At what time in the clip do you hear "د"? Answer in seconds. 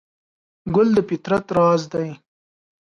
0.95-0.97